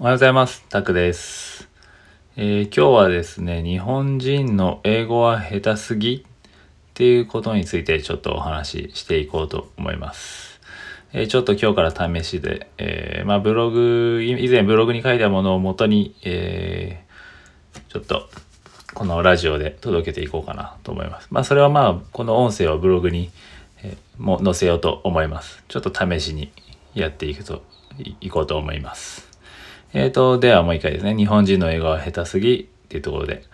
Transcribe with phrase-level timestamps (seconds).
[0.00, 0.64] おはようございます。
[0.70, 1.68] タクです、
[2.34, 6.22] えー今日はですね、日本人の英語は下手すぎっ
[6.94, 10.60] ていうことについてちょっとお話ししていこうと思います。
[11.12, 17.04] えーちょっと今日から試しで、えーまあブログ、以前ブログに書いたものをもとに、え
[17.88, 18.28] ちょっと
[18.94, 21.28] このラジオで届けていこうかなと思います。
[21.30, 23.30] まあそれはまあこの音声をブログに、
[23.84, 25.62] えも載せようと思います。
[25.68, 26.50] ちょっと試しに
[26.94, 27.62] やっていくと
[27.96, 29.33] いいこうと思います。
[29.96, 31.14] えーと、ではもう一回ですね。
[31.14, 33.44] 日本人の英語は下手すぎっていうところで、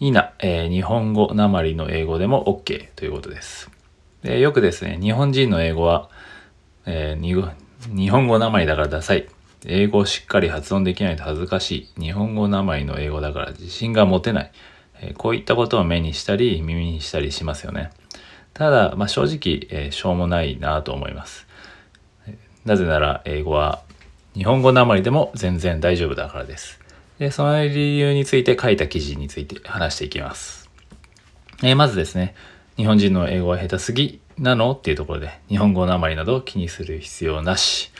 [0.00, 3.70] いいな、えー日本語なまりの英語でも OK ということです。
[4.24, 6.10] でよくですね、日本人の英語は、
[6.86, 7.54] えー
[7.94, 9.28] 日本語なまりだからダサい。
[9.64, 12.00] 英語をしっかり発音できないと恥ずかしい。
[12.00, 14.50] 日本語なまりの英語だから自信が持てない。
[15.00, 17.90] えーこういったことを目にしたり耳にしたりしますよね。
[18.54, 21.46] ただ、まあ、正直、えーしょうもないなと思います。
[22.64, 23.84] なぜなら英語は
[24.34, 26.80] 日本語なまりでも全然大丈夫だからです。
[27.18, 30.70] で、その理由について書いた記事について話していきます。
[31.62, 32.34] えーまずですね、
[32.76, 37.90] 日本人の英語は下手すぎなのっていうところで、日本語なまりなど気にする必要なし。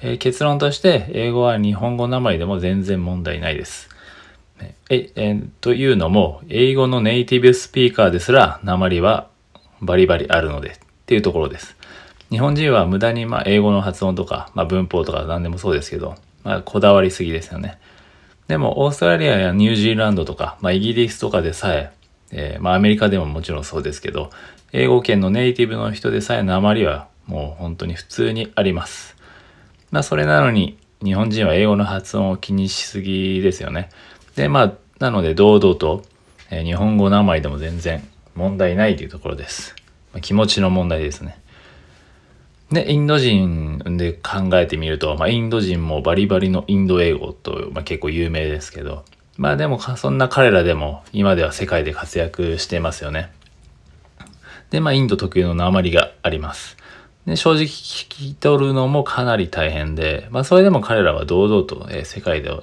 [0.00, 3.88] えー結論として、英語は日本語なまりでも全然問題ないです。
[4.88, 9.28] え、えーというのも、英語のネイティブスピーカーですら、なまりは
[9.82, 11.76] バリバリあるのでっていうところです。
[12.30, 16.14] 日本人は無駄にまあ英語の発音とか、まあ、文法とか何でもそうですけど、
[16.44, 17.78] まあ、こだわりすぎですよね。
[18.46, 21.92] でも、オーストラリアやニュージーランドとか、まあ、イギリスとかでさえ、
[22.32, 24.30] えーま、アメリカでももちろんそうですけど、
[24.72, 29.16] 英語圏のネイティブの人でさえ鉛はもう本当に普通にあります。
[29.90, 33.88] まあ、それなのに、日本人は英語の発音を気にしすぎですよね。
[34.36, 36.02] で、まあ、なので、堂々と、
[36.50, 39.74] えー日本語鉛でも全然問題ないというところです。
[40.12, 41.38] まあ、気持ちの問題ですね。
[42.72, 49.04] で、インド人で考えてみると、まあ、インド人もバリバリのインド英語と、まあ、結構有名ですけど、
[49.36, 53.32] まあでも、そんな彼らでも今では世界で活躍してますよね。
[54.70, 56.76] で、まあ、インド特有の鉛があります。
[57.26, 62.62] で、正直聞き取るのもかなり大変で、まあ、それでも彼らは堂々と、えー世界では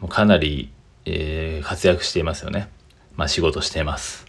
[0.00, 0.70] もうかなり、
[1.04, 2.68] えー活躍していますよね。
[3.16, 4.26] まあ、仕事しています。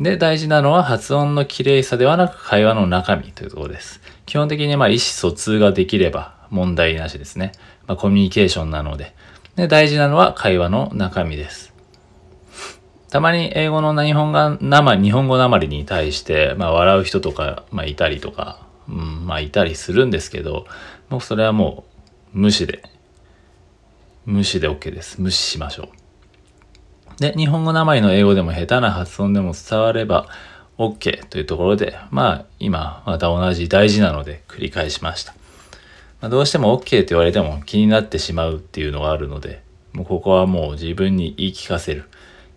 [0.00, 4.00] で、大事なのは発音の綺麗さではなく会話の中身というところです。
[4.26, 7.52] 基本的にまあ意思疎通ができれば問題なしですね。
[7.86, 9.14] まあ、コミュニケーションなので。
[9.56, 11.72] で、大事なのは会話の中身です。
[13.10, 20.66] たまに英語の日本語なま日本語なまりに対して、まあ、笑う人とか、まあ、いたりとか、うん、まあ、いたりするんですけど、
[21.08, 21.84] もうそれはも
[22.34, 22.82] う無視で、
[24.26, 25.20] 無視で OK です。
[25.20, 25.88] 無視しましょう。
[27.18, 30.28] で、日本語なまりの英語でも下手な発音でも伝われば
[30.78, 35.34] OK というところで、まあ今また同じ大事なので繰り返しました。
[36.20, 42.04] まあ、どうしても OK と言われても気になってしまうっていうのがあるので、もうここはもう自分に言い聞かせる。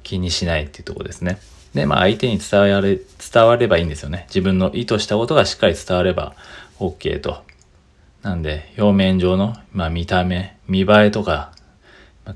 [0.07, 1.37] 気にしないっていうところですね。
[1.73, 4.23] で、まあ相手に伝われ、伝わればいいんですよね。
[4.29, 6.33] 自分の意図したことがしっかり伝われば
[6.79, 7.43] OK と。
[8.21, 11.51] なんで、表面上の、まあ見た目、見栄えとか、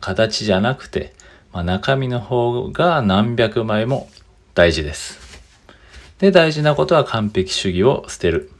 [0.02, 1.14] 形じゃなくて、
[1.54, 4.10] まあ、中身の方が何百枚も
[4.54, 5.42] 大事です。
[6.20, 8.52] で、大事なことは完璧主義を捨てる。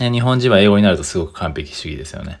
[0.00, 2.40] ね日本人は英語になるとすごく完璧主義ですよね。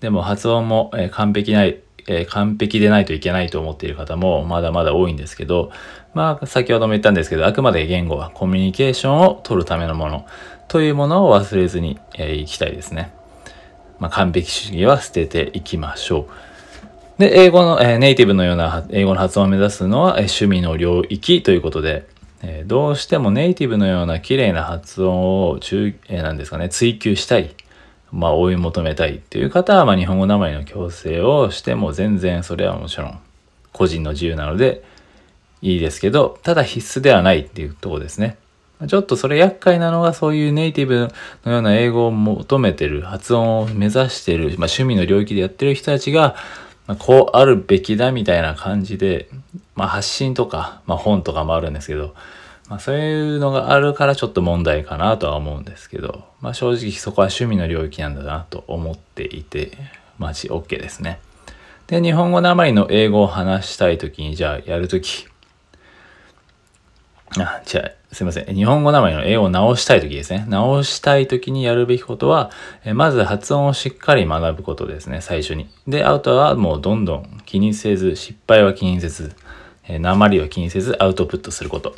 [0.00, 5.70] でも発音も、え完璧ない、え完璧でないといけないと思っている方もまだまだ多いんですけど、
[6.14, 10.26] まあ先ほども言ったんですけど、あくまで言語はコミュニケーションを取るためのもの
[10.68, 13.12] というものを忘れずに、えーいきたいですね。
[13.98, 16.49] まあ完璧主義は捨てていきましょう。
[17.20, 22.08] で、英語の、えーネイティブのような英語の発音を目指すのは、えー趣味の領域ということで、
[22.42, 27.54] えーどうしてもネイティブのような綺麗な発音を中、えーなんですかね、追求したい。
[28.10, 33.18] まあ、追い求めたいっていう方は、まあ、日本語名前の強制をしても全然それはもちろん
[33.72, 34.82] 個人の自由なので
[35.62, 38.38] いいですけど、ただ必須ではないっていうところですね。
[38.88, 41.12] ちょっとそれ厄介なのがそういうネイティブ
[41.44, 46.34] のような英語を求めてる、発音を目指してる、まあ、趣味の領域でやってる人たちが、
[46.90, 49.28] まあ、こうあるべきだみたいな感じで、
[49.76, 52.16] まあ、発信とか、まあ、本とかもあるんですけど、
[52.68, 59.70] まあ、そういうのがあるからちょっと問題かなとは思うんですけど、まあ、正直そこは趣味の領域なんだなと思っていて、
[60.18, 61.20] マジ OK ですね。
[61.86, 65.28] で、日本語なまりの英語を話したいときに、じゃあやるとき、
[67.38, 68.54] あ、じゃあ、すいません。
[68.54, 70.44] 日本語名前の英を直したいときですね。
[70.48, 72.50] 直したいときにやるべきことは、
[72.94, 75.68] まず発音をしっかり学ぶことですね、最初に。
[75.86, 79.32] で、あとはもうどんどん気にせず、失敗は気にせず、
[79.88, 81.94] 鉛は気にせずアウトプットすること。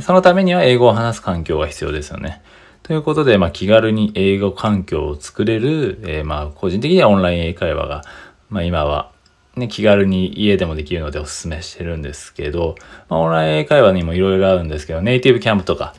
[0.00, 2.40] そのためには英語を話す環境が必要ですよね。
[2.82, 8.02] ということで、まあ、気軽に英語環境を作れる、えーまあ、個人的にはオンライン英会話が、
[8.50, 9.10] まあ今は
[9.56, 12.74] ね、気軽に家でもできるのでお勧めしてるんですけど、
[13.08, 15.94] まあ、オンライン英会話にもいろいろあるんですけど、ネイティブキャンプとか、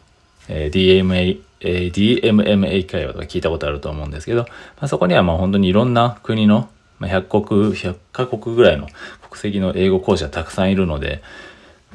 [0.49, 4.47] えー、DMA、えー、DMM 英会話とか聞いたことあると思うんですけど、ま
[4.81, 6.69] あ、そこにはまあ本当にいろんな国の、
[6.99, 8.87] まあ、100国、100カ国ぐらいの
[9.29, 11.21] 国籍の英語講師がたくさんいるので、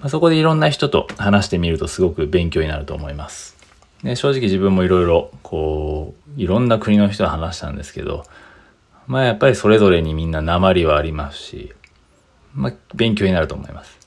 [0.00, 3.56] まあ、そこでいろんな人と話してみるとすごく勉強になると思います。
[4.02, 8.24] で正直自分もいろいろこういろんな国の人と話したんですけど
[9.10, 11.74] まあやっぱりそれぞれにみんな鉛はありますし、
[12.54, 13.98] まあ勉強になると思います。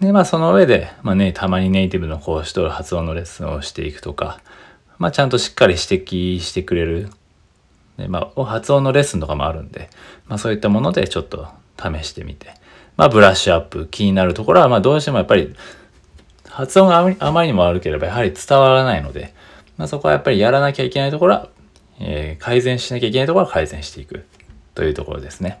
[0.00, 4.40] で、まあその上で、まあね、たまにネイティブの講師と発音のレッスンをしていくとか、
[4.96, 7.10] まあちゃんとしっかり指摘してくれる。
[7.98, 9.90] で、まあ発音のレッスンとかもあるんで、
[10.28, 11.46] まあそういったものでちょっと
[11.76, 12.54] 試してみて、
[12.96, 15.54] まあブラッシュアップ、気になるところは、まあどうしてもやっぱり
[16.48, 19.34] 発音があまりにも悪ければやはり伝わらないので、
[19.76, 21.48] まあそこはやっぱりやらなきゃいけないところは、
[22.00, 24.24] えー、改善しなきゃいけないところは改善していく。
[24.78, 25.60] というところですね。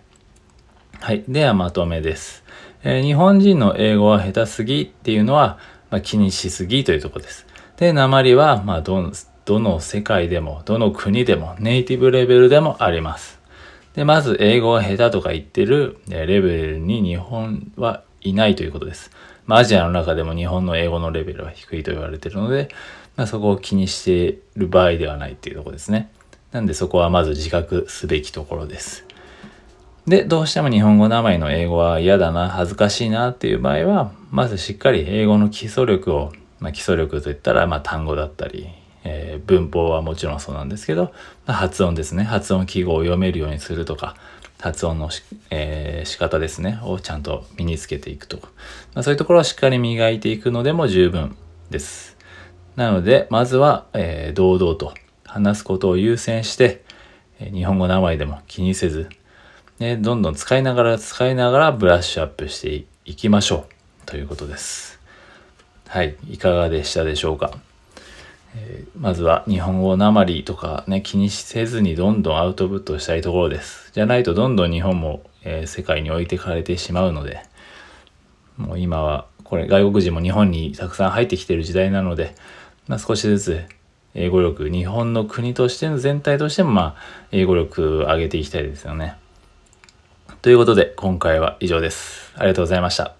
[1.00, 1.24] はい。
[1.26, 2.44] ではまとめです。
[2.84, 5.58] えー、日本人の英語は下手すぎっていうのは、
[5.90, 7.44] まあ、気にしすぎというところです。
[7.78, 9.12] で、鉛は、まあどの、
[9.44, 13.40] どの世界でも、どの国でも、ネイティブレベルでもあります。
[13.96, 19.10] で、まず、英語が下手とか言ってるレベルに日本はいないということです。
[19.46, 22.68] まあ、アジアの中でも日本の英語のレベルは低いと言われているので、
[23.16, 26.12] まあ、そこを気にしている場合ではないっていうところですね。
[26.52, 29.04] なんでそこはまず自覚すべきところです。
[30.08, 38.68] で、どうしても日本語名前の英語は嫌だな、恥ずかしいなっていう場合は、まずしっかり英語の基礎力を、まあ、基礎力といったら、まあ、単語だったり、
[39.04, 41.12] えー、文法はもちろんそうなんですけど、
[41.46, 42.24] まあ、発音ですね。
[42.24, 44.16] 発音記号を読めるようにするとか、
[44.58, 48.48] 発音のし、えー、仕方ですね、をちゃんと身につけていくとか、
[48.94, 51.36] まあ、そういうところをしっかり磨いていくのでも十分
[51.68, 52.16] です。
[52.76, 54.94] なので、まずは、えー、堂々と
[55.26, 56.82] 話すことを優先して、
[57.38, 59.10] 日本語名前でも気にせず、
[59.78, 63.66] ね、どんどん使いながら使いながらブラッシュアップしていきましょ
[64.02, 64.98] うということです。
[65.86, 67.52] はい、いかがでしたでしょうか。
[68.56, 73.92] えー、まずは日本語なまりとかね、気にせずにどんどんアウトプットしたいところです。
[73.92, 77.40] じゃないとどんどん日本も、えー、世界に置いてかれてしまうので、
[78.56, 82.34] もう今はこれ外国人も日本にたくさん入ってきてる時代なので、
[82.88, 83.64] まあ、少しずつ
[84.14, 86.96] 英語力、日本の国としての全体としてもまあ
[87.30, 89.16] 英語力上げていきたいですよね。
[90.40, 92.32] ということで今回は以上です。
[92.36, 93.17] ありがとうございました。